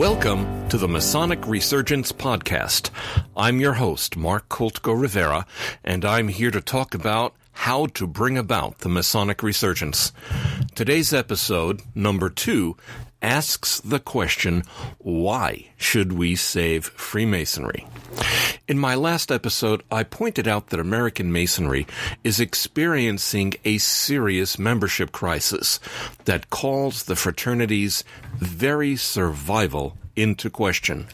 Welcome 0.00 0.66
to 0.70 0.78
the 0.78 0.88
Masonic 0.88 1.46
Resurgence 1.46 2.10
Podcast. 2.10 2.88
I'm 3.36 3.60
your 3.60 3.74
host, 3.74 4.16
Mark 4.16 4.48
Koltko 4.48 4.98
Rivera, 4.98 5.44
and 5.84 6.06
I'm 6.06 6.28
here 6.28 6.50
to 6.52 6.62
talk 6.62 6.94
about 6.94 7.34
how 7.52 7.84
to 7.84 8.06
bring 8.06 8.38
about 8.38 8.78
the 8.78 8.88
Masonic 8.88 9.42
Resurgence. 9.42 10.14
Today's 10.74 11.12
episode, 11.12 11.82
number 11.94 12.30
two, 12.30 12.78
asks 13.22 13.80
the 13.80 14.00
question, 14.00 14.62
why 14.98 15.66
should 15.76 16.12
we 16.12 16.36
save 16.36 16.86
Freemasonry? 16.86 17.86
In 18.66 18.78
my 18.78 18.94
last 18.94 19.32
episode, 19.32 19.82
I 19.90 20.04
pointed 20.04 20.46
out 20.46 20.68
that 20.68 20.80
American 20.80 21.32
Masonry 21.32 21.86
is 22.22 22.40
experiencing 22.40 23.54
a 23.64 23.78
serious 23.78 24.58
membership 24.58 25.12
crisis 25.12 25.80
that 26.24 26.50
calls 26.50 27.04
the 27.04 27.16
fraternity's 27.16 28.04
very 28.38 28.96
survival 28.96 29.96
into 30.16 30.50
question. 30.50 31.06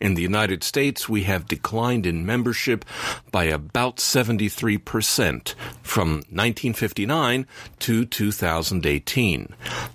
In 0.00 0.14
the 0.14 0.22
United 0.22 0.62
States, 0.62 1.08
we 1.08 1.24
have 1.24 1.48
declined 1.48 2.06
in 2.06 2.26
membership 2.26 2.84
by 3.30 3.44
about 3.44 3.96
73% 3.96 5.54
from 5.82 6.08
1959 6.08 7.46
to 7.80 8.04
2018. 8.04 9.54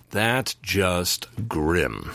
That's 0.10 0.54
just 0.56 1.28
grim. 1.48 2.12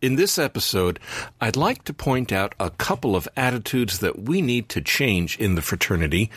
In 0.00 0.14
this 0.14 0.38
episode, 0.38 1.00
I'd 1.40 1.56
like 1.56 1.82
to 1.84 1.92
point 1.92 2.30
out 2.30 2.54
a 2.60 2.70
couple 2.70 3.16
of 3.16 3.28
attitudes 3.36 3.98
that 3.98 4.16
we 4.16 4.40
need 4.40 4.68
to 4.68 4.80
change 4.80 5.36
in 5.38 5.56
the 5.56 5.62
fraternity 5.62 6.30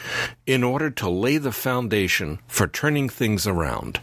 in 0.48 0.64
order 0.64 0.90
to 0.90 1.10
lay 1.10 1.38
the 1.38 1.52
foundation 1.52 2.40
for 2.48 2.68
turning 2.68 3.08
things 3.08 3.46
around. 3.46 4.00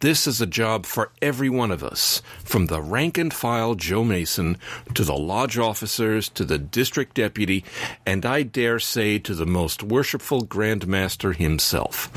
This 0.00 0.26
is 0.26 0.40
a 0.40 0.46
job 0.46 0.84
for 0.84 1.10
every 1.22 1.48
one 1.48 1.70
of 1.70 1.82
us, 1.82 2.20
from 2.44 2.66
the 2.66 2.82
rank 2.82 3.16
and 3.16 3.32
file 3.32 3.74
Joe 3.74 4.04
Mason 4.04 4.58
to 4.94 5.04
the 5.04 5.16
lodge 5.16 5.56
officers 5.56 6.28
to 6.30 6.44
the 6.44 6.58
district 6.58 7.14
deputy, 7.14 7.64
and 8.04 8.26
I 8.26 8.42
dare 8.42 8.78
say 8.78 9.18
to 9.20 9.34
the 9.34 9.46
most 9.46 9.82
worshipful 9.82 10.42
Grand 10.42 10.86
Master 10.86 11.32
himself. 11.32 12.10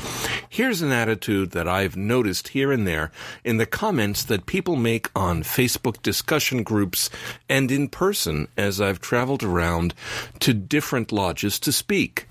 Here's 0.48 0.82
an 0.82 0.92
attitude 0.92 1.52
that 1.52 1.68
I've 1.68 1.96
noticed 1.96 2.48
here 2.48 2.70
and 2.70 2.86
there 2.86 3.10
in 3.42 3.56
the 3.56 3.66
comments 3.84 4.24
that 4.24 4.46
people 4.46 4.76
make 4.76 5.10
on 5.14 5.42
Facebook 5.42 6.00
discussion 6.00 6.62
groups 6.62 7.10
and 7.50 7.70
in 7.70 7.86
person 7.86 8.48
as 8.56 8.80
I've 8.80 8.98
traveled 8.98 9.42
around 9.42 9.92
to 10.40 10.54
different 10.54 11.12
lodges 11.12 11.58
to 11.60 11.70
speak. 11.70 12.26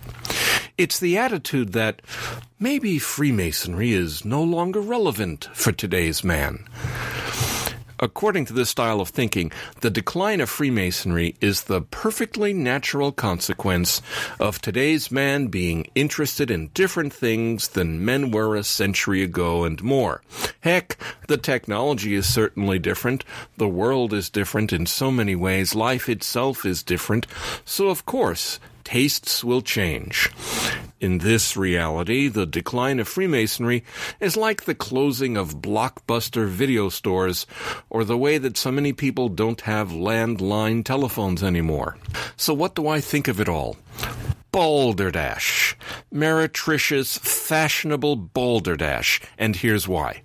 It's 0.79 0.99
the 0.99 1.15
attitude 1.15 1.73
that 1.73 2.01
maybe 2.59 2.97
Freemasonry 2.97 3.93
is 3.93 4.25
no 4.25 4.41
longer 4.41 4.81
relevant 4.81 5.47
for 5.53 5.71
today's 5.71 6.23
man. 6.23 6.65
According 8.03 8.47
to 8.47 8.53
this 8.53 8.69
style 8.69 8.99
of 8.99 9.07
thinking, 9.07 9.49
the 9.79 9.89
decline 9.89 10.41
of 10.41 10.49
Freemasonry 10.49 11.35
is 11.39 11.63
the 11.63 11.79
perfectly 11.79 12.51
natural 12.51 13.13
consequence 13.13 14.01
of 14.41 14.59
today's 14.59 15.09
man 15.09 15.47
being 15.47 15.87
interested 15.95 16.51
in 16.51 16.67
different 16.73 17.13
things 17.13 17.69
than 17.69 18.03
men 18.03 18.29
were 18.29 18.57
a 18.57 18.63
century 18.65 19.23
ago 19.23 19.63
and 19.63 19.81
more. 19.81 20.21
Heck, 20.59 20.97
the 21.29 21.37
technology 21.37 22.13
is 22.13 22.27
certainly 22.27 22.77
different. 22.77 23.23
The 23.55 23.69
world 23.69 24.11
is 24.11 24.29
different 24.29 24.73
in 24.73 24.85
so 24.85 25.09
many 25.09 25.37
ways. 25.37 25.73
Life 25.73 26.09
itself 26.09 26.65
is 26.65 26.83
different. 26.83 27.25
So, 27.63 27.87
of 27.87 28.05
course, 28.05 28.59
tastes 28.83 29.45
will 29.45 29.61
change. 29.61 30.29
In 31.03 31.17
this 31.17 31.57
reality, 31.57 32.29
the 32.29 32.45
decline 32.45 32.97
of 32.97 33.09
Freemasonry 33.09 33.83
is 34.21 34.37
like 34.37 34.63
the 34.63 34.73
closing 34.73 35.35
of 35.35 35.57
blockbuster 35.57 36.47
video 36.47 36.87
stores 36.87 37.45
or 37.89 38.05
the 38.05 38.17
way 38.17 38.37
that 38.37 38.55
so 38.55 38.71
many 38.71 38.93
people 38.93 39.27
don't 39.27 39.59
have 39.59 39.89
landline 39.89 40.81
telephones 40.81 41.43
anymore. 41.43 41.97
So 42.37 42.53
what 42.53 42.73
do 42.73 42.87
I 42.87 43.01
think 43.01 43.27
of 43.27 43.41
it 43.41 43.49
all? 43.49 43.75
Balderdash. 44.53 45.75
Meretricious, 46.09 47.19
fashionable 47.19 48.15
balderdash. 48.15 49.19
And 49.37 49.57
here's 49.57 49.89
why. 49.89 50.21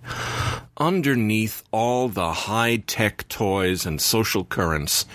Underneath 0.79 1.61
all 1.71 2.07
the 2.07 2.31
high 2.31 2.77
tech 2.77 3.27
toys 3.27 3.85
and 3.85 3.99
social 3.99 4.45
currents, 4.45 5.05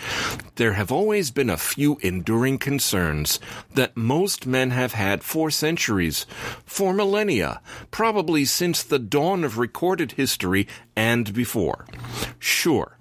there 0.56 0.74
have 0.74 0.92
always 0.92 1.30
been 1.30 1.48
a 1.48 1.56
few 1.56 1.96
enduring 2.02 2.58
concerns 2.58 3.40
that 3.72 3.96
most 3.96 4.46
men 4.46 4.70
have 4.70 4.92
had 4.92 5.24
for 5.24 5.50
centuries, 5.50 6.26
for 6.66 6.92
millennia, 6.92 7.62
probably 7.90 8.44
since 8.44 8.82
the 8.82 8.98
dawn 8.98 9.42
of 9.42 9.56
recorded 9.56 10.12
history 10.12 10.68
and 10.94 11.32
before. 11.32 11.86
Sure, 12.38 12.98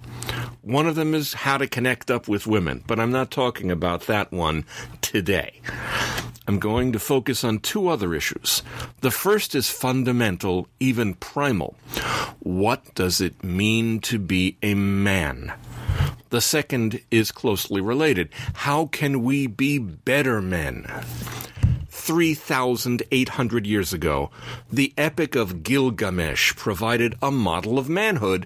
one 0.62 0.88
of 0.88 0.95
them 0.95 1.13
is 1.13 1.34
how 1.34 1.57
to 1.57 1.68
connect 1.68 2.09
up 2.09 2.30
with 2.30 2.47
women, 2.47 2.81
but 2.88 2.97
I'm 2.97 3.12
not 3.12 3.30
talking 3.30 3.72
about 3.72 4.03
that 4.03 4.31
one 4.31 4.63
today. 5.01 5.59
I'm 6.48 6.59
going 6.59 6.92
to 6.92 7.00
focus 7.00 7.44
on 7.44 7.59
two 7.59 7.88
other 7.88 8.14
issues. 8.14 8.64
The 9.02 9.12
first 9.12 9.56
is 9.56 9.70
fundamental, 9.70 10.68
even 10.80 11.14
primal. 11.16 11.76
What 12.40 12.94
does 12.96 13.22
it 13.22 13.44
mean 13.44 14.00
to 14.02 14.20
be 14.20 14.58
a 14.62 14.74
man? 14.74 15.54
The 16.31 16.42
second 16.42 17.00
is 17.12 17.31
closely 17.31 17.80
related. 17.80 18.30
How 18.54 18.88
can 18.88 19.24
we 19.24 19.48
be 19.48 19.78
better 19.78 20.42
men? 20.42 20.86
3,800 22.03 23.66
years 23.66 23.94
ago, 23.94 24.30
the 24.69 24.94
Epic 24.97 25.36
of 25.36 25.64
Gilgamesh 25.64 26.53
provided 26.53 27.16
a 27.22 27.31
model 27.31 27.80
of 27.80 27.88
manhood 27.88 28.46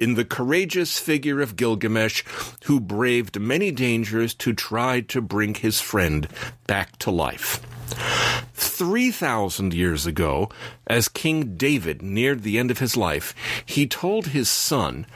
in 0.00 0.14
the 0.14 0.24
courageous 0.24 0.98
figure 0.98 1.40
of 1.40 1.54
Gilgamesh 1.54 2.24
who 2.64 2.80
braved 2.80 3.38
many 3.38 3.70
dangers 3.70 4.34
to 4.34 4.52
try 4.52 5.02
to 5.02 5.20
bring 5.20 5.54
his 5.54 5.80
friend 5.80 6.26
back 6.66 6.98
to 6.98 7.12
life. 7.12 7.60
3,000 8.54 9.72
years 9.72 10.04
ago, 10.04 10.50
as 10.88 11.06
King 11.06 11.54
David 11.54 12.02
neared 12.02 12.42
the 12.42 12.58
end 12.58 12.72
of 12.72 12.80
his 12.80 12.96
life, 12.96 13.36
he 13.64 13.86
told 13.86 14.26
his 14.26 14.48
son, 14.48 15.06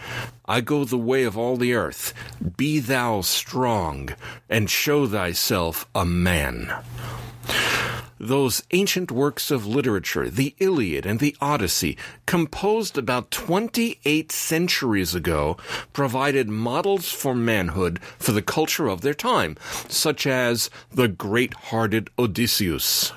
I 0.46 0.60
go 0.60 0.84
the 0.84 0.96
way 0.96 1.24
of 1.24 1.36
all 1.36 1.56
the 1.56 1.74
earth. 1.74 2.14
Be 2.56 2.78
thou 2.78 3.22
strong, 3.22 4.10
and 4.48 4.70
show 4.70 5.08
thyself 5.08 5.88
a 5.92 6.04
man. 6.04 6.72
Those 8.22 8.62
ancient 8.72 9.10
works 9.10 9.50
of 9.50 9.66
literature, 9.66 10.28
the 10.28 10.54
Iliad 10.58 11.06
and 11.06 11.20
the 11.20 11.34
Odyssey, 11.40 11.96
composed 12.26 12.98
about 12.98 13.30
28 13.30 14.30
centuries 14.30 15.14
ago, 15.14 15.56
provided 15.94 16.50
models 16.50 17.10
for 17.10 17.34
manhood 17.34 17.98
for 18.18 18.32
the 18.32 18.42
culture 18.42 18.88
of 18.88 19.00
their 19.00 19.14
time, 19.14 19.56
such 19.88 20.26
as 20.26 20.68
the 20.92 21.08
great 21.08 21.54
hearted 21.54 22.10
Odysseus. 22.18 23.12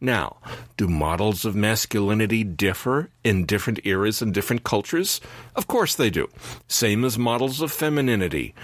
Now, 0.00 0.36
do 0.76 0.86
models 0.86 1.44
of 1.44 1.56
masculinity 1.56 2.44
differ 2.44 3.10
in 3.24 3.46
different 3.46 3.80
eras 3.84 4.22
and 4.22 4.32
different 4.32 4.62
cultures? 4.62 5.20
Of 5.56 5.66
course 5.66 5.96
they 5.96 6.08
do. 6.08 6.28
Same 6.68 7.04
as 7.04 7.18
models 7.18 7.60
of 7.60 7.72
femininity. 7.72 8.54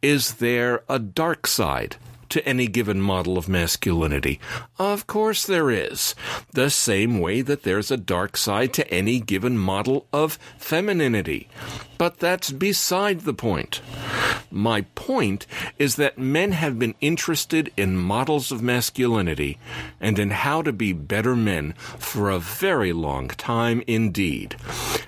Is 0.00 0.36
there 0.36 0.82
a 0.88 0.98
dark 0.98 1.46
side? 1.46 1.96
To 2.30 2.46
any 2.46 2.66
given 2.66 3.00
model 3.00 3.38
of 3.38 3.48
masculinity? 3.48 4.40
Of 4.78 5.06
course 5.06 5.44
there 5.46 5.70
is. 5.70 6.14
The 6.52 6.70
same 6.70 7.18
way 7.18 7.42
that 7.42 7.62
there's 7.62 7.90
a 7.90 7.96
dark 7.96 8.36
side 8.36 8.72
to 8.74 8.90
any 8.90 9.20
given 9.20 9.58
model 9.58 10.06
of 10.12 10.38
femininity. 10.58 11.48
But 11.98 12.18
that's 12.18 12.50
beside 12.50 13.20
the 13.20 13.34
point. 13.34 13.80
My 14.50 14.82
point 14.94 15.46
is 15.78 15.96
that 15.96 16.18
men 16.18 16.52
have 16.52 16.78
been 16.78 16.94
interested 17.00 17.72
in 17.76 17.96
models 17.96 18.52
of 18.52 18.62
masculinity 18.62 19.58
and 20.00 20.18
in 20.18 20.30
how 20.30 20.62
to 20.62 20.72
be 20.72 20.92
better 20.92 21.34
men 21.34 21.72
for 21.98 22.30
a 22.30 22.38
very 22.38 22.92
long 22.92 23.28
time 23.28 23.82
indeed. 23.86 24.56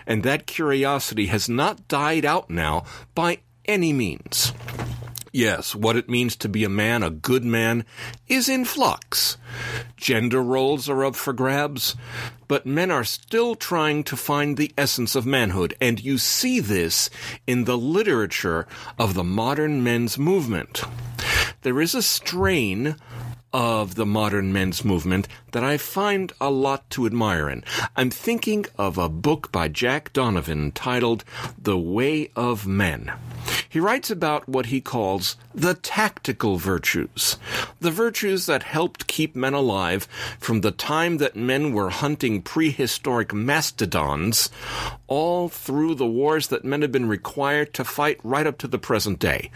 And 0.07 0.23
that 0.23 0.47
curiosity 0.47 1.27
has 1.27 1.49
not 1.49 1.89
died 1.89 2.25
out 2.25 2.51
now 2.51 2.85
by 3.15 3.39
any 3.67 3.93
means. 3.93 4.53
Yes, 5.39 5.73
what 5.73 5.95
it 5.95 6.09
means 6.09 6.35
to 6.35 6.49
be 6.49 6.65
a 6.65 6.69
man, 6.69 7.05
a 7.05 7.11
good 7.11 7.45
man, 7.45 7.85
is 8.27 8.49
in 8.49 8.65
flux. 8.65 9.37
Gender 9.97 10.43
roles 10.43 10.89
are 10.89 11.05
up 11.05 11.15
for 11.15 11.33
grabs, 11.33 11.95
but 12.49 12.67
men 12.67 12.91
are 12.91 13.05
still 13.05 13.55
trying 13.55 14.03
to 14.03 14.17
find 14.17 14.57
the 14.57 14.73
essence 14.77 15.15
of 15.15 15.27
manhood, 15.27 15.77
and 15.81 16.03
you 16.03 16.19
see 16.19 16.59
this 16.59 17.09
in 17.47 17.67
the 17.67 17.79
literature 17.79 18.67
of 18.99 19.15
the 19.15 19.23
modern 19.23 19.85
men's 19.85 20.19
movement. 20.19 20.83
There 21.63 21.81
is 21.81 21.95
a 21.95 22.03
strain 22.03 22.97
of 23.53 23.95
the 23.95 24.07
modern 24.07 24.53
men's 24.53 24.85
movement 24.85 25.29
that 25.53 25.63
I 25.63 25.77
find 25.77 26.33
a 26.41 26.51
lot 26.51 26.91
to 26.91 27.07
admire 27.07 27.49
in. 27.49 27.63
I'm 27.95 28.11
thinking 28.11 28.67
of 28.77 28.99
a 28.99 29.09
book 29.09 29.53
by 29.53 29.69
Jack 29.69 30.13
Donovan 30.13 30.73
titled 30.73 31.23
The 31.57 31.79
Way 31.79 32.31
of 32.35 32.67
Men. 32.67 33.13
He 33.69 33.81
writes 33.81 34.11
about 34.11 34.49
what 34.49 34.67
he 34.67 34.81
calls 34.81 35.37
the 35.55 35.75
tactical 35.75 36.57
virtues, 36.57 37.37
the 37.81 37.91
virtues 37.91 38.47
that 38.47 38.63
helped 38.63 39.07
keep 39.07 39.37
men 39.37 39.53
alive 39.53 40.09
from 40.39 40.63
the 40.63 40.71
time 40.71 41.19
that 41.19 41.37
men 41.37 41.73
were 41.73 41.91
hunting 41.91 42.41
prehistoric 42.41 43.35
mastodons 43.35 44.51
all 45.07 45.49
through 45.49 45.95
the 45.97 46.07
wars 46.07 46.49
that 46.49 46.65
men 46.65 46.81
have 46.83 46.93
been 46.93 47.09
required 47.09 47.75
to 47.75 47.85
fight 47.85 48.19
right 48.23 48.47
up 48.47 48.57
to 48.59 48.69
the 48.69 48.79
present 48.79 49.19
day. 49.19 49.51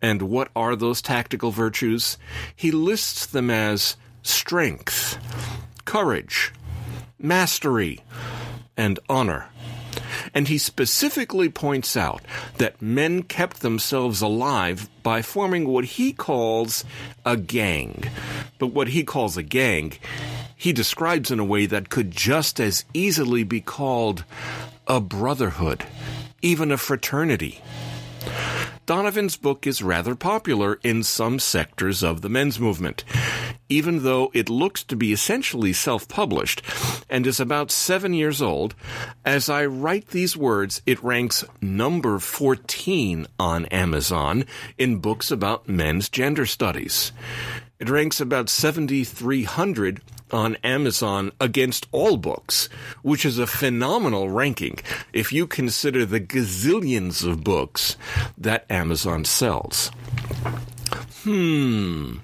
And 0.00 0.22
what 0.22 0.50
are 0.56 0.74
those 0.76 1.02
tactical 1.02 1.50
virtues? 1.50 2.18
He 2.56 2.70
lists 2.70 3.26
them 3.26 3.50
as 3.50 3.96
strength, 4.22 5.18
courage, 5.84 6.52
mastery, 7.18 8.00
and 8.76 8.98
honor. 9.08 9.48
And 10.34 10.48
he 10.48 10.58
specifically 10.58 11.48
points 11.48 11.96
out 11.96 12.22
that 12.58 12.82
men 12.82 13.22
kept 13.22 13.60
themselves 13.60 14.20
alive 14.20 14.88
by 15.02 15.22
forming 15.22 15.68
what 15.68 15.84
he 15.84 16.12
calls 16.12 16.84
a 17.24 17.36
gang. 17.36 18.02
But 18.58 18.68
what 18.68 18.88
he 18.88 19.04
calls 19.04 19.36
a 19.36 19.42
gang, 19.44 19.92
he 20.56 20.72
describes 20.72 21.30
in 21.30 21.38
a 21.38 21.44
way 21.44 21.66
that 21.66 21.88
could 21.88 22.10
just 22.10 22.58
as 22.58 22.84
easily 22.92 23.44
be 23.44 23.60
called 23.60 24.24
a 24.88 25.00
brotherhood, 25.00 25.84
even 26.42 26.72
a 26.72 26.76
fraternity. 26.76 27.62
Donovan's 28.86 29.36
book 29.36 29.66
is 29.66 29.82
rather 29.82 30.14
popular 30.14 30.78
in 30.82 31.02
some 31.02 31.38
sectors 31.38 32.02
of 32.02 32.20
the 32.20 32.28
men's 32.28 32.60
movement, 32.60 33.02
even 33.68 34.02
though 34.02 34.30
it 34.34 34.50
looks 34.50 34.84
to 34.84 34.96
be 34.96 35.12
essentially 35.12 35.72
self 35.72 36.06
published 36.06 36.60
and 37.08 37.26
is 37.26 37.40
about 37.40 37.70
seven 37.70 38.12
years 38.12 38.42
old. 38.42 38.74
As 39.24 39.48
I 39.48 39.64
write 39.64 40.08
these 40.08 40.36
words, 40.36 40.82
it 40.84 41.02
ranks 41.02 41.44
number 41.62 42.18
14 42.18 43.26
on 43.38 43.64
Amazon 43.66 44.44
in 44.76 44.98
books 44.98 45.30
about 45.30 45.66
men's 45.66 46.10
gender 46.10 46.44
studies. 46.44 47.12
It 47.84 47.90
ranks 47.90 48.18
about 48.18 48.48
7,300 48.48 50.00
on 50.30 50.56
Amazon 50.64 51.32
against 51.38 51.86
all 51.92 52.16
books, 52.16 52.70
which 53.02 53.26
is 53.26 53.38
a 53.38 53.46
phenomenal 53.46 54.30
ranking 54.30 54.78
if 55.12 55.34
you 55.34 55.46
consider 55.46 56.06
the 56.06 56.18
gazillions 56.18 57.28
of 57.28 57.44
books 57.44 57.98
that 58.38 58.64
Amazon 58.70 59.26
sells. 59.26 59.90
Hmm. 61.24 62.20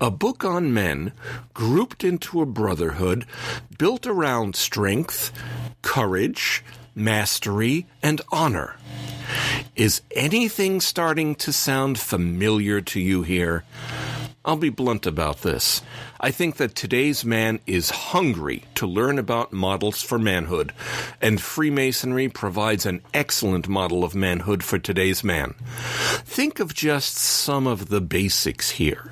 A 0.00 0.12
book 0.12 0.44
on 0.44 0.72
men 0.72 1.10
grouped 1.54 2.04
into 2.04 2.40
a 2.40 2.46
brotherhood 2.46 3.26
built 3.76 4.06
around 4.06 4.54
strength, 4.54 5.32
courage, 5.82 6.62
mastery, 6.94 7.88
and 8.00 8.20
honor. 8.30 8.76
Is 9.74 10.02
anything 10.12 10.80
starting 10.80 11.34
to 11.34 11.52
sound 11.52 11.98
familiar 11.98 12.80
to 12.82 13.00
you 13.00 13.22
here? 13.22 13.64
I'll 14.44 14.56
be 14.56 14.68
blunt 14.68 15.06
about 15.06 15.40
this. 15.40 15.80
I 16.20 16.30
think 16.30 16.56
that 16.56 16.74
today's 16.74 17.24
man 17.24 17.60
is 17.66 17.88
hungry 17.88 18.64
to 18.74 18.86
learn 18.86 19.18
about 19.18 19.54
models 19.54 20.02
for 20.02 20.18
manhood, 20.18 20.74
and 21.20 21.40
Freemasonry 21.40 22.28
provides 22.28 22.84
an 22.84 23.00
excellent 23.14 23.68
model 23.68 24.04
of 24.04 24.14
manhood 24.14 24.62
for 24.62 24.78
today's 24.78 25.24
man. 25.24 25.54
Think 26.24 26.60
of 26.60 26.74
just 26.74 27.14
some 27.14 27.66
of 27.66 27.88
the 27.88 28.02
basics 28.02 28.70
here. 28.70 29.10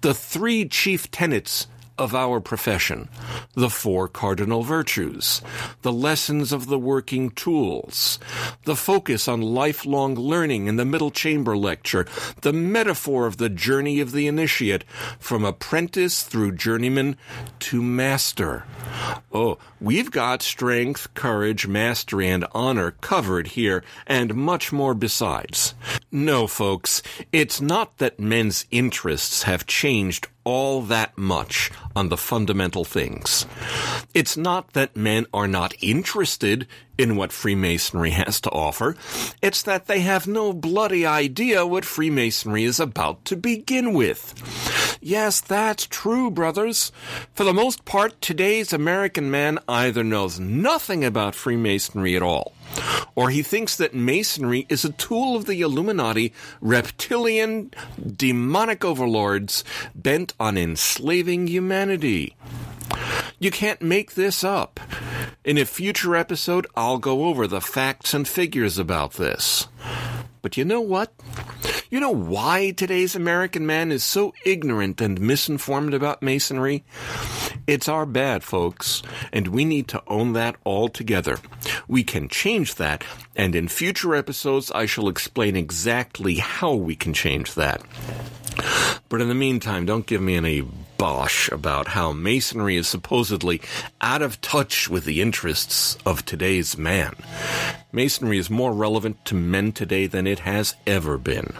The 0.00 0.14
three 0.14 0.68
chief 0.68 1.10
tenets 1.12 1.68
of 1.98 2.14
our 2.14 2.40
profession, 2.40 3.08
the 3.54 3.70
four 3.70 4.08
cardinal 4.08 4.62
virtues, 4.62 5.40
the 5.82 5.92
lessons 5.92 6.52
of 6.52 6.66
the 6.66 6.78
working 6.78 7.30
tools, 7.30 8.18
the 8.64 8.76
focus 8.76 9.28
on 9.28 9.40
lifelong 9.40 10.14
learning 10.14 10.66
in 10.66 10.76
the 10.76 10.84
middle 10.84 11.10
chamber 11.10 11.56
lecture, 11.56 12.06
the 12.42 12.52
metaphor 12.52 13.26
of 13.26 13.38
the 13.38 13.48
journey 13.48 14.00
of 14.00 14.12
the 14.12 14.26
initiate 14.26 14.84
from 15.18 15.44
apprentice 15.44 16.22
through 16.22 16.52
journeyman 16.52 17.16
to 17.58 17.82
master. 17.82 18.64
Oh, 19.32 19.58
we've 19.80 20.10
got 20.10 20.42
strength, 20.42 21.12
courage, 21.14 21.66
mastery, 21.66 22.28
and 22.28 22.46
honor 22.52 22.92
covered 22.92 23.48
here, 23.48 23.82
and 24.06 24.34
much 24.34 24.72
more 24.72 24.94
besides. 24.94 25.74
No, 26.10 26.46
folks, 26.46 27.02
it's 27.32 27.60
not 27.60 27.98
that 27.98 28.20
men's 28.20 28.66
interests 28.70 29.42
have 29.42 29.66
changed 29.66 30.28
all 30.44 30.80
that 30.82 31.16
much 31.18 31.70
on 31.96 32.10
the 32.10 32.16
fundamental 32.16 32.84
things. 32.84 33.46
It's 34.14 34.36
not 34.36 34.74
that 34.74 34.96
men 34.96 35.26
are 35.32 35.48
not 35.48 35.74
interested 35.80 36.68
in 36.98 37.16
what 37.16 37.32
Freemasonry 37.32 38.10
has 38.10 38.40
to 38.42 38.50
offer. 38.50 38.96
It's 39.42 39.62
that 39.62 39.86
they 39.86 40.00
have 40.00 40.26
no 40.26 40.52
bloody 40.52 41.04
idea 41.04 41.66
what 41.66 41.84
Freemasonry 41.84 42.64
is 42.64 42.80
about 42.80 43.24
to 43.26 43.36
begin 43.36 43.92
with. 43.92 44.98
Yes, 45.00 45.40
that's 45.40 45.86
true, 45.86 46.30
brothers. 46.30 46.92
For 47.34 47.44
the 47.44 47.54
most 47.54 47.84
part, 47.84 48.20
today's 48.20 48.72
American 48.72 49.30
man 49.30 49.58
either 49.68 50.02
knows 50.02 50.40
nothing 50.40 51.04
about 51.04 51.34
Freemasonry 51.34 52.16
at 52.16 52.22
all, 52.22 52.54
or 53.14 53.30
he 53.30 53.42
thinks 53.42 53.76
that 53.76 53.94
Masonry 53.94 54.66
is 54.68 54.84
a 54.84 54.92
tool 54.92 55.36
of 55.36 55.44
the 55.44 55.60
Illuminati 55.60 56.32
reptilian 56.60 57.72
demonic 58.04 58.84
overlords 58.84 59.64
bent 59.94 60.32
on 60.40 60.56
enslaving 60.56 61.46
humanity. 61.46 61.85
You 63.38 63.50
can't 63.50 63.82
make 63.82 64.14
this 64.14 64.42
up. 64.42 64.80
In 65.44 65.58
a 65.58 65.64
future 65.64 66.16
episode, 66.16 66.66
I'll 66.74 66.98
go 66.98 67.26
over 67.26 67.46
the 67.46 67.60
facts 67.60 68.14
and 68.14 68.26
figures 68.26 68.78
about 68.78 69.12
this. 69.14 69.68
But 70.42 70.56
you 70.56 70.64
know 70.64 70.80
what? 70.80 71.12
You 71.90 72.00
know 72.00 72.10
why 72.10 72.70
today's 72.70 73.14
American 73.14 73.66
man 73.66 73.92
is 73.92 74.02
so 74.02 74.34
ignorant 74.44 75.00
and 75.00 75.20
misinformed 75.20 75.94
about 75.94 76.22
Masonry? 76.22 76.84
It's 77.66 77.88
our 77.88 78.06
bad, 78.06 78.42
folks, 78.42 79.02
and 79.32 79.48
we 79.48 79.64
need 79.64 79.88
to 79.88 80.02
own 80.06 80.32
that 80.32 80.56
all 80.64 80.88
together. 80.88 81.38
We 81.88 82.04
can 82.04 82.28
change 82.28 82.76
that, 82.76 83.04
and 83.34 83.54
in 83.54 83.68
future 83.68 84.14
episodes, 84.14 84.70
I 84.72 84.86
shall 84.86 85.08
explain 85.08 85.56
exactly 85.56 86.36
how 86.36 86.74
we 86.74 86.96
can 86.96 87.12
change 87.12 87.54
that. 87.54 87.82
But 89.08 89.20
in 89.20 89.28
the 89.28 89.34
meantime, 89.34 89.86
don't 89.86 90.06
give 90.06 90.20
me 90.20 90.34
any 90.36 90.66
bosh 90.98 91.50
about 91.52 91.88
how 91.88 92.12
Masonry 92.12 92.76
is 92.76 92.88
supposedly 92.88 93.60
out 94.00 94.22
of 94.22 94.40
touch 94.40 94.88
with 94.88 95.04
the 95.04 95.20
interests 95.20 95.96
of 96.04 96.24
today's 96.24 96.76
man. 96.76 97.14
Masonry 97.92 98.38
is 98.38 98.50
more 98.50 98.72
relevant 98.72 99.24
to 99.26 99.34
men 99.34 99.72
today 99.72 100.06
than 100.06 100.26
it 100.26 100.40
has 100.40 100.74
ever 100.86 101.18
been. 101.18 101.54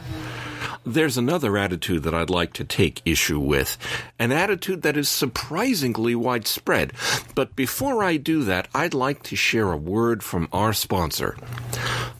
There's 0.84 1.18
another 1.18 1.58
attitude 1.58 2.04
that 2.04 2.14
I'd 2.14 2.30
like 2.30 2.52
to 2.54 2.64
take 2.64 3.02
issue 3.04 3.40
with, 3.40 3.76
an 4.20 4.30
attitude 4.30 4.82
that 4.82 4.96
is 4.96 5.08
surprisingly 5.08 6.14
widespread. 6.14 6.92
But 7.34 7.56
before 7.56 8.04
I 8.04 8.18
do 8.18 8.44
that, 8.44 8.68
I'd 8.72 8.94
like 8.94 9.24
to 9.24 9.34
share 9.34 9.72
a 9.72 9.76
word 9.76 10.22
from 10.22 10.48
our 10.52 10.72
sponsor. 10.72 11.36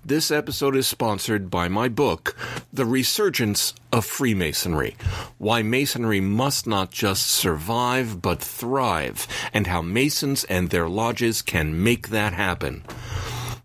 This 0.06 0.30
episode 0.30 0.76
is 0.76 0.86
sponsored 0.86 1.50
by 1.50 1.66
my 1.66 1.88
book, 1.88 2.36
The 2.72 2.84
Resurgence 2.84 3.74
of 3.90 4.06
Freemasonry 4.06 4.94
Why 5.36 5.62
Masonry 5.62 6.20
Must 6.20 6.64
Not 6.64 6.92
Just 6.92 7.26
Survive 7.26 8.22
But 8.22 8.40
Thrive, 8.40 9.26
and 9.52 9.66
How 9.66 9.82
Masons 9.82 10.44
and 10.44 10.70
Their 10.70 10.88
Lodges 10.88 11.42
Can 11.42 11.82
Make 11.82 12.10
That 12.10 12.34
Happen. 12.34 12.84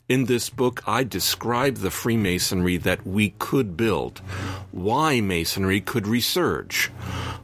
In 0.09 0.25
this 0.25 0.49
book, 0.49 0.81
I 0.87 1.03
describe 1.03 1.75
the 1.75 1.91
Freemasonry 1.91 2.77
that 2.77 3.05
we 3.05 3.35
could 3.37 3.77
build, 3.77 4.17
why 4.71 5.21
Masonry 5.21 5.79
could 5.79 6.05
resurge, 6.05 6.89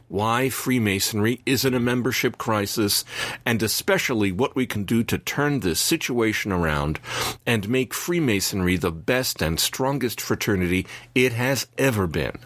why 0.08 0.48
Freemasonry 0.48 1.40
is 1.46 1.64
in 1.64 1.74
a 1.74 1.80
membership 1.80 2.38
crisis, 2.38 3.04
and 3.46 3.62
especially 3.62 4.32
what 4.32 4.56
we 4.56 4.66
can 4.66 4.84
do 4.84 5.04
to 5.04 5.18
turn 5.18 5.60
this 5.60 5.80
situation 5.80 6.50
around 6.52 6.98
and 7.46 7.68
make 7.68 7.94
Freemasonry 7.94 8.76
the 8.76 8.92
best 8.92 9.42
and 9.42 9.60
strongest 9.60 10.20
fraternity 10.20 10.86
it 11.14 11.32
has 11.32 11.66
ever 11.76 12.06
been. 12.06 12.38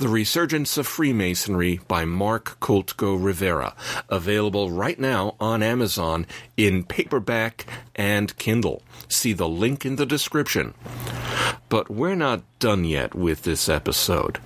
The 0.00 0.08
Resurgence 0.08 0.78
of 0.78 0.86
Freemasonry 0.86 1.78
by 1.86 2.06
Mark 2.06 2.58
Koltko 2.58 3.22
Rivera, 3.22 3.74
available 4.08 4.70
right 4.70 4.98
now 4.98 5.36
on 5.38 5.62
Amazon 5.62 6.26
in 6.56 6.84
paperback 6.84 7.66
and 7.94 8.34
Kindle. 8.38 8.82
See 9.08 9.34
the 9.34 9.46
link 9.46 9.84
in 9.84 9.96
the 9.96 10.06
description. 10.06 10.72
But 11.68 11.90
we're 11.90 12.14
not 12.14 12.44
done 12.60 12.84
yet 12.84 13.14
with 13.14 13.42
this 13.42 13.68
episode. 13.68 14.38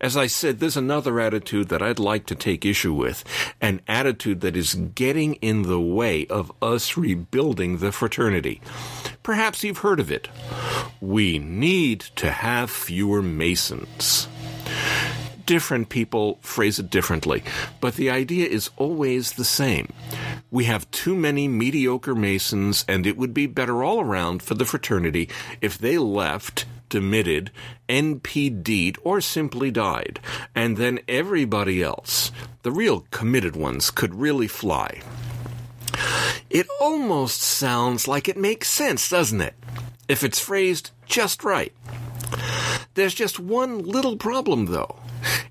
As 0.00 0.16
I 0.16 0.28
said, 0.28 0.60
there's 0.60 0.78
another 0.78 1.20
attitude 1.20 1.68
that 1.68 1.82
I'd 1.82 1.98
like 1.98 2.24
to 2.26 2.34
take 2.34 2.64
issue 2.64 2.94
with, 2.94 3.22
an 3.60 3.82
attitude 3.86 4.40
that 4.40 4.56
is 4.56 4.74
getting 4.94 5.34
in 5.34 5.64
the 5.64 5.80
way 5.80 6.26
of 6.28 6.50
us 6.62 6.96
rebuilding 6.96 7.78
the 7.78 7.92
fraternity. 7.92 8.62
Perhaps 9.22 9.62
you've 9.62 9.78
heard 9.78 10.00
of 10.00 10.10
it. 10.10 10.30
We 11.02 11.38
need 11.38 12.00
to 12.16 12.30
have 12.30 12.70
fewer 12.70 13.20
Masons 13.20 14.28
different 15.46 15.88
people 15.88 16.38
phrase 16.42 16.78
it 16.78 16.90
differently, 16.90 17.42
but 17.80 17.94
the 17.94 18.10
idea 18.10 18.46
is 18.46 18.70
always 18.76 19.32
the 19.32 19.44
same. 19.44 19.92
We 20.50 20.64
have 20.64 20.90
too 20.90 21.14
many 21.14 21.48
mediocre 21.48 22.14
Masons, 22.14 22.84
and 22.88 23.06
it 23.06 23.16
would 23.16 23.32
be 23.32 23.46
better 23.46 23.82
all 23.82 24.00
around 24.00 24.42
for 24.42 24.54
the 24.54 24.64
fraternity 24.64 25.28
if 25.60 25.78
they 25.78 25.96
left 25.98 26.66
demitted, 26.88 27.50
NPD'd, 27.88 28.98
or 29.02 29.20
simply 29.20 29.70
died. 29.70 30.20
And 30.54 30.76
then 30.76 31.00
everybody 31.08 31.82
else, 31.82 32.30
the 32.62 32.72
real 32.72 33.06
committed 33.10 33.56
ones, 33.56 33.90
could 33.90 34.14
really 34.14 34.48
fly. 34.48 35.00
It 36.50 36.66
almost 36.80 37.42
sounds 37.42 38.06
like 38.06 38.28
it 38.28 38.36
makes 38.36 38.68
sense, 38.68 39.08
doesn't 39.08 39.40
it? 39.40 39.54
If 40.08 40.22
it's 40.22 40.38
phrased 40.38 40.90
just 41.06 41.42
right. 41.42 41.72
There's 42.96 43.12
just 43.12 43.38
one 43.38 43.82
little 43.82 44.16
problem, 44.16 44.66
though. 44.66 44.96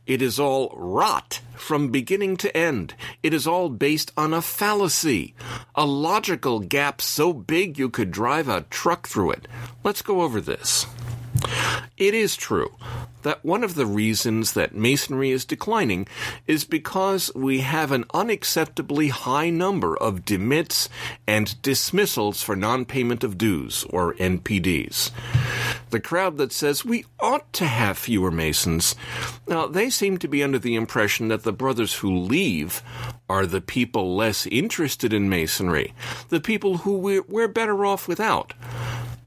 It 0.08 0.24
is 0.24 0.40
all 0.40 0.74
rot 0.76 1.42
from 1.54 1.92
beginning 1.92 2.38
to 2.38 2.58
end. 2.58 2.96
It 3.22 3.36
is 3.36 3.46
all 3.46 3.70
based 3.70 4.12
on 4.18 4.34
a 4.34 4.42
fallacy, 4.42 5.36
a 5.76 5.86
logical 5.86 6.60
gap 6.60 7.02
so 7.02 7.34
big 7.34 7.78
you 7.78 7.88
could 7.88 8.10
drive 8.10 8.50
a 8.50 8.66
truck 8.72 9.08
through 9.08 9.32
it. 9.32 9.48
Let's 9.84 10.02
go 10.02 10.22
over 10.22 10.42
this. 10.42 10.88
It 11.98 12.16
is 12.16 12.36
true 12.36 12.76
that 13.22 13.44
one 13.44 13.64
of 13.64 13.76
the 13.76 13.86
reasons 13.86 14.54
that 14.54 14.76
Masonry 14.76 15.32
is 15.32 15.46
declining 15.46 16.08
is 16.46 16.64
because 16.64 17.32
we 17.34 17.62
have 17.62 17.92
an 17.92 18.04
unacceptably 18.06 19.10
high 19.10 19.50
number 19.50 19.98
of 19.98 20.26
demits 20.26 20.90
and 21.26 21.60
dismissals 21.62 22.44
for 22.44 22.56
non 22.56 22.86
payment 22.86 23.24
of 23.24 23.38
dues, 23.38 23.84
or 23.90 24.14
NPDs. 24.16 25.12
The 25.96 26.02
crowd 26.02 26.36
that 26.40 26.52
says 26.52 26.84
we 26.84 27.06
ought 27.22 27.54
to 27.54 27.66
have 27.66 27.98
fewer 27.98 28.30
Masons, 28.30 28.98
now 29.48 29.66
they 29.66 29.90
seem 29.90 30.18
to 30.18 30.28
be 30.28 30.44
under 30.44 30.60
the 30.60 30.76
impression 30.76 31.30
that 31.30 31.44
the 31.44 31.54
brothers 31.54 31.94
who 31.94 32.14
leave 32.14 32.84
are 33.30 33.46
the 33.46 33.62
people 33.62 34.14
less 34.14 34.46
interested 34.48 35.14
in 35.14 35.30
Masonry, 35.30 35.94
the 36.28 36.42
people 36.42 36.80
who 36.80 36.98
we're, 36.98 37.22
we're 37.30 37.48
better 37.48 37.86
off 37.86 38.10
without. 38.10 38.54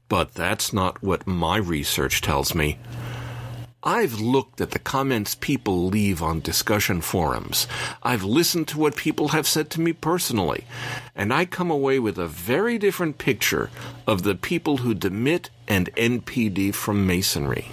But 0.09 0.35
that's 0.35 0.71
not 0.71 1.01
what 1.01 1.25
my 1.25 1.57
research 1.57 2.21
tells 2.21 2.53
me. 2.53 2.77
I've 3.83 4.19
looked 4.19 4.59
at 4.59 4.71
the 4.71 4.79
comments 4.79 5.35
people 5.35 5.85
leave 5.85 6.21
on 6.21 6.41
discussion 6.41 6.99
forums. 6.99 7.65
I've 8.03 8.25
listened 8.25 8.67
to 8.69 8.77
what 8.77 8.97
people 8.97 9.29
have 9.29 9.47
said 9.47 9.69
to 9.69 9.81
me 9.81 9.93
personally. 9.93 10.65
And 11.15 11.33
I 11.33 11.45
come 11.45 11.71
away 11.71 11.97
with 11.97 12.17
a 12.17 12.27
very 12.27 12.77
different 12.77 13.17
picture 13.17 13.69
of 14.05 14.23
the 14.23 14.35
people 14.35 14.77
who 14.77 14.93
demit 14.93 15.47
and 15.65 15.95
NPD 15.95 16.75
from 16.75 17.07
Masonry. 17.07 17.71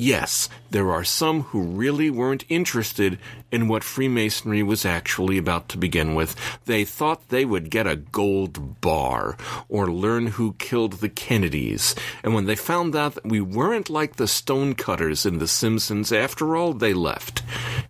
Yes, 0.00 0.48
there 0.70 0.92
are 0.92 1.02
some 1.02 1.40
who 1.40 1.60
really 1.60 2.08
weren't 2.08 2.44
interested 2.48 3.18
in 3.50 3.66
what 3.66 3.82
Freemasonry 3.82 4.62
was 4.62 4.84
actually 4.84 5.38
about 5.38 5.68
to 5.70 5.76
begin 5.76 6.14
with. 6.14 6.36
They 6.66 6.84
thought 6.84 7.30
they 7.30 7.44
would 7.44 7.68
get 7.68 7.88
a 7.88 7.96
gold 7.96 8.80
bar 8.80 9.36
or 9.68 9.90
learn 9.90 10.28
who 10.28 10.52
killed 10.52 10.92
the 10.92 11.08
Kennedys. 11.08 11.96
And 12.22 12.32
when 12.32 12.46
they 12.46 12.54
found 12.54 12.94
out 12.94 13.16
that 13.16 13.26
we 13.26 13.40
weren't 13.40 13.90
like 13.90 14.14
the 14.14 14.28
stonecutters 14.28 15.26
in 15.26 15.38
The 15.38 15.48
Simpsons 15.48 16.12
after 16.12 16.54
all, 16.56 16.74
they 16.74 16.94
left. 16.94 17.42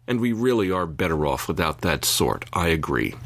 And 0.06 0.18
we 0.18 0.32
really 0.32 0.70
are 0.70 0.86
better 0.86 1.26
off 1.26 1.46
without 1.46 1.82
that 1.82 2.06
sort. 2.06 2.46
I 2.54 2.68
agree. 2.68 3.16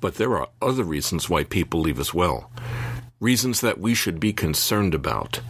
But 0.00 0.14
there 0.14 0.36
are 0.36 0.50
other 0.62 0.84
reasons 0.84 1.28
why 1.28 1.42
people 1.42 1.80
leave 1.80 1.98
as 1.98 2.14
well. 2.14 2.48
Reasons 3.18 3.60
that 3.60 3.80
we 3.80 3.96
should 3.96 4.20
be 4.20 4.32
concerned 4.32 4.94
about. 4.94 5.40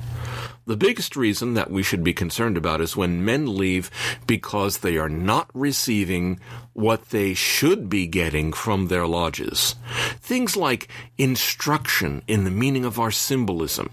The 0.71 0.77
biggest 0.77 1.17
reason 1.17 1.55
that 1.55 1.73
we 1.73 1.83
should 1.83 2.05
be 2.05 2.13
concerned 2.13 2.57
about 2.57 2.81
is 2.81 2.97
when 2.97 3.25
men 3.25 3.57
leave 3.57 3.91
because 4.29 4.79
they 4.79 4.99
are 4.99 5.09
not 5.09 5.51
receiving 5.53 6.39
what 6.75 7.11
they 7.11 7.35
should 7.35 7.89
be 7.89 8.07
getting 8.07 8.53
from 8.53 8.87
their 8.87 9.05
lodges. 9.05 9.75
Things 10.21 10.57
like 10.57 10.87
instruction 11.19 12.23
in 12.29 12.45
the 12.45 12.53
meaning 12.53 12.85
of 12.85 13.01
our 13.01 13.11
symbolism, 13.11 13.91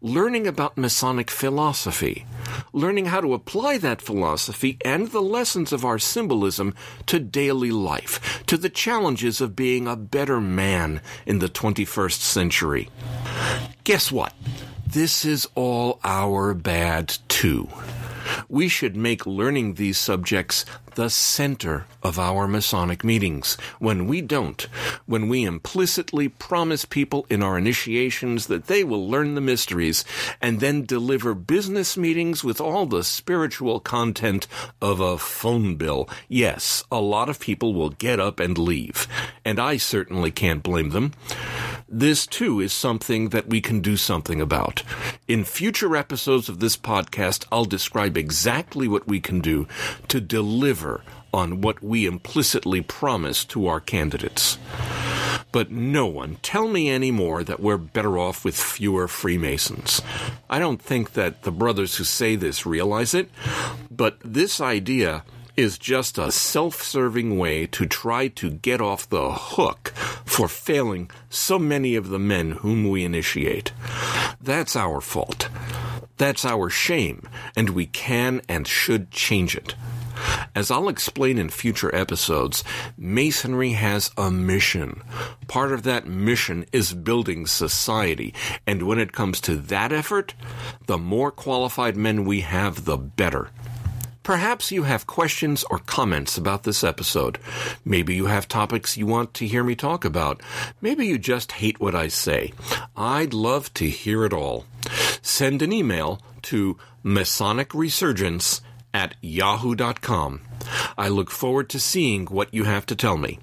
learning 0.00 0.46
about 0.46 0.78
Masonic 0.78 1.30
philosophy, 1.30 2.24
learning 2.72 3.04
how 3.04 3.20
to 3.20 3.34
apply 3.34 3.76
that 3.76 4.00
philosophy 4.00 4.78
and 4.86 5.08
the 5.08 5.20
lessons 5.20 5.74
of 5.74 5.84
our 5.84 5.98
symbolism 5.98 6.74
to 7.04 7.18
daily 7.18 7.70
life, 7.70 8.42
to 8.46 8.56
the 8.56 8.70
challenges 8.70 9.42
of 9.42 9.54
being 9.54 9.86
a 9.86 9.94
better 9.94 10.40
man 10.40 11.02
in 11.26 11.40
the 11.40 11.50
21st 11.50 12.20
century. 12.20 12.88
Guess 13.84 14.10
what? 14.10 14.32
This 14.90 15.26
is 15.26 15.46
all 15.54 16.00
our 16.02 16.54
bad 16.54 17.18
too. 17.28 17.68
We 18.48 18.68
should 18.68 18.96
make 18.96 19.26
learning 19.26 19.74
these 19.74 19.98
subjects 19.98 20.64
the 20.98 21.08
center 21.08 21.86
of 22.02 22.18
our 22.18 22.48
Masonic 22.48 23.04
meetings. 23.04 23.56
When 23.78 24.08
we 24.08 24.20
don't, 24.20 24.60
when 25.06 25.28
we 25.28 25.44
implicitly 25.44 26.28
promise 26.28 26.84
people 26.84 27.24
in 27.30 27.40
our 27.40 27.56
initiations 27.56 28.48
that 28.48 28.66
they 28.66 28.82
will 28.82 29.08
learn 29.08 29.36
the 29.36 29.40
mysteries 29.40 30.04
and 30.42 30.58
then 30.58 30.84
deliver 30.84 31.34
business 31.34 31.96
meetings 31.96 32.42
with 32.42 32.60
all 32.60 32.84
the 32.84 33.04
spiritual 33.04 33.78
content 33.78 34.48
of 34.82 34.98
a 34.98 35.18
phone 35.18 35.76
bill, 35.76 36.08
yes, 36.26 36.82
a 36.90 37.00
lot 37.00 37.28
of 37.28 37.38
people 37.38 37.74
will 37.74 37.90
get 37.90 38.18
up 38.18 38.40
and 38.40 38.58
leave. 38.58 39.06
And 39.44 39.60
I 39.60 39.76
certainly 39.76 40.32
can't 40.32 40.64
blame 40.64 40.90
them. 40.90 41.12
This 41.88 42.26
too 42.26 42.58
is 42.60 42.72
something 42.72 43.28
that 43.28 43.46
we 43.46 43.60
can 43.60 43.80
do 43.80 43.96
something 43.96 44.40
about. 44.40 44.82
In 45.28 45.44
future 45.44 45.96
episodes 45.96 46.48
of 46.48 46.58
this 46.58 46.76
podcast, 46.76 47.46
I'll 47.52 47.64
describe 47.64 48.16
exactly 48.16 48.88
what 48.88 49.06
we 49.06 49.20
can 49.20 49.40
do 49.40 49.68
to 50.08 50.20
deliver 50.20 50.87
on 51.32 51.60
what 51.60 51.82
we 51.82 52.06
implicitly 52.06 52.80
promise 52.80 53.44
to 53.46 53.66
our 53.66 53.80
candidates. 53.80 54.58
But 55.50 55.70
no 55.70 56.06
one 56.06 56.36
tell 56.42 56.68
me 56.68 56.88
any 56.88 57.10
more 57.10 57.42
that 57.42 57.60
we're 57.60 57.78
better 57.78 58.18
off 58.18 58.44
with 58.44 58.56
fewer 58.56 59.08
Freemasons. 59.08 60.02
I 60.50 60.58
don't 60.58 60.82
think 60.82 61.12
that 61.14 61.42
the 61.42 61.50
brothers 61.50 61.96
who 61.96 62.04
say 62.04 62.36
this 62.36 62.66
realize 62.66 63.14
it, 63.14 63.30
but 63.90 64.18
this 64.24 64.60
idea 64.60 65.24
is 65.56 65.76
just 65.76 66.18
a 66.18 66.30
self 66.30 66.82
serving 66.82 67.36
way 67.36 67.66
to 67.66 67.84
try 67.84 68.28
to 68.28 68.48
get 68.50 68.80
off 68.80 69.08
the 69.08 69.32
hook 69.32 69.88
for 70.24 70.46
failing 70.46 71.10
so 71.30 71.58
many 71.58 71.96
of 71.96 72.10
the 72.10 72.18
men 72.18 72.52
whom 72.52 72.88
we 72.88 73.04
initiate. 73.04 73.72
That's 74.40 74.76
our 74.76 75.00
fault. 75.00 75.48
That's 76.16 76.44
our 76.44 76.70
shame, 76.70 77.28
and 77.56 77.70
we 77.70 77.86
can 77.86 78.40
and 78.48 78.68
should 78.68 79.10
change 79.10 79.56
it. 79.56 79.74
As 80.54 80.70
I'll 80.70 80.88
explain 80.88 81.38
in 81.38 81.48
future 81.50 81.94
episodes, 81.94 82.64
Masonry 82.96 83.72
has 83.72 84.10
a 84.16 84.30
mission. 84.30 85.02
Part 85.46 85.72
of 85.72 85.82
that 85.84 86.06
mission 86.06 86.66
is 86.72 86.94
building 86.94 87.46
society, 87.46 88.34
and 88.66 88.82
when 88.82 88.98
it 88.98 89.12
comes 89.12 89.40
to 89.42 89.56
that 89.56 89.92
effort, 89.92 90.34
the 90.86 90.98
more 90.98 91.30
qualified 91.30 91.96
men 91.96 92.24
we 92.24 92.40
have, 92.40 92.84
the 92.84 92.96
better. 92.96 93.50
Perhaps 94.28 94.70
you 94.70 94.82
have 94.82 95.06
questions 95.06 95.64
or 95.70 95.78
comments 95.78 96.36
about 96.36 96.64
this 96.64 96.84
episode. 96.84 97.38
Maybe 97.82 98.14
you 98.14 98.26
have 98.26 98.46
topics 98.46 98.94
you 98.94 99.06
want 99.06 99.32
to 99.32 99.46
hear 99.46 99.64
me 99.64 99.74
talk 99.74 100.04
about. 100.04 100.42
Maybe 100.82 101.06
you 101.06 101.16
just 101.16 101.52
hate 101.52 101.80
what 101.80 101.94
I 101.94 102.08
say. 102.08 102.52
I'd 102.94 103.32
love 103.32 103.72
to 103.74 103.88
hear 103.88 104.26
it 104.26 104.34
all. 104.34 104.66
Send 105.22 105.62
an 105.62 105.72
email 105.72 106.20
to 106.42 106.76
Masonic 107.02 107.74
Resurgence 107.74 108.60
at 108.94 109.14
yahoo.com. 109.20 110.40
I 110.96 111.08
look 111.08 111.30
forward 111.30 111.68
to 111.70 111.80
seeing 111.80 112.26
what 112.26 112.52
you 112.52 112.64
have 112.64 112.86
to 112.86 112.96
tell 112.96 113.16
me. 113.16 113.38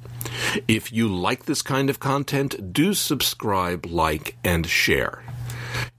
If 0.68 0.92
you 0.92 1.08
like 1.08 1.46
this 1.46 1.62
kind 1.62 1.90
of 1.90 2.00
content, 2.00 2.74
do 2.74 2.94
subscribe, 2.94 3.86
like, 3.86 4.38
and 4.44 4.66
share. 4.66 5.24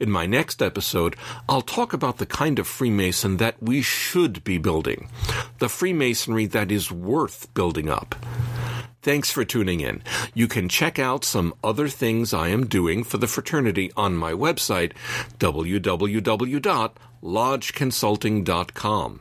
In 0.01 0.11
my 0.11 0.27
next 0.27 0.63
episode, 0.63 1.17
I'll 1.49 1.63
talk 1.63 1.93
about 1.93 2.19
the 2.19 2.27
kind 2.27 2.59
of 2.59 2.67
Freemason 2.67 3.37
that 3.39 3.63
we 3.63 3.83
should 3.83 4.43
be 4.45 4.59
building, 4.59 5.09
the 5.59 5.69
Freemasonry 5.69 6.47
that 6.47 6.71
is 6.71 6.91
worth 6.91 7.53
building 7.55 7.89
up. 7.89 8.15
Thanks 9.03 9.31
for 9.31 9.45
tuning 9.45 9.81
in. 9.81 10.03
You 10.35 10.49
can 10.49 10.69
check 10.69 10.99
out 10.99 11.25
some 11.25 11.55
other 11.63 11.89
things 11.89 12.35
I 12.35 12.49
am 12.49 12.67
doing 12.67 13.05
for 13.05 13.19
the 13.19 13.29
fraternity 13.29 13.93
on 13.97 14.17
my 14.17 14.33
website, 14.33 14.93
www.lodgeconsulting.com. 17.23 19.21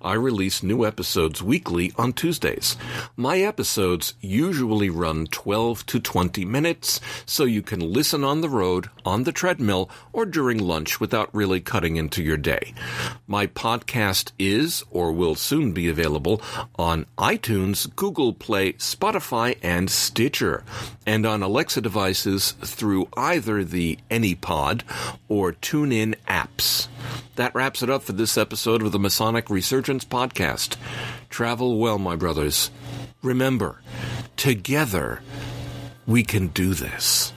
I 0.00 0.14
release 0.14 0.62
new 0.62 0.86
episodes 0.86 1.42
weekly 1.42 1.92
on 1.96 2.12
Tuesdays. 2.12 2.76
My 3.16 3.40
episodes 3.40 4.14
usually 4.20 4.88
run 4.88 5.26
12 5.26 5.84
to 5.86 5.98
20 5.98 6.44
minutes, 6.44 7.00
so 7.26 7.44
you 7.44 7.62
can 7.62 7.80
listen 7.80 8.22
on 8.22 8.40
the 8.40 8.48
road, 8.48 8.88
on 9.04 9.24
the 9.24 9.32
treadmill, 9.32 9.90
or 10.12 10.26
during 10.26 10.58
lunch 10.58 11.00
without 11.00 11.34
really 11.34 11.60
cutting 11.60 11.96
into 11.96 12.22
your 12.22 12.36
day. 12.36 12.72
My 13.26 13.46
podcast 13.48 14.30
is 14.38 14.84
or 14.90 15.12
will 15.12 15.34
soon 15.34 15.72
be 15.72 15.88
available 15.88 16.40
on 16.76 17.06
iTunes, 17.18 17.94
Google 17.96 18.32
Play, 18.32 18.74
Spotify, 18.74 19.58
and 19.62 19.90
Stitcher, 19.90 20.62
and 21.04 21.26
on 21.26 21.42
Alexa 21.42 21.80
devices 21.80 22.52
through 22.52 23.08
either 23.16 23.64
the 23.64 23.98
AnyPod 24.10 24.82
or 25.28 25.52
TuneIn 25.52 26.14
apps. 26.28 26.88
That 27.36 27.54
wraps 27.54 27.82
it 27.82 27.90
up 27.90 28.02
for 28.02 28.12
this 28.12 28.36
episode 28.36 28.82
of 28.82 28.92
the 28.92 28.98
Masonic 28.98 29.50
Resurgence 29.50 30.04
Podcast. 30.04 30.76
Travel 31.30 31.78
well, 31.78 31.98
my 31.98 32.16
brothers. 32.16 32.70
Remember, 33.22 33.80
together 34.36 35.20
we 36.06 36.22
can 36.22 36.48
do 36.48 36.74
this. 36.74 37.32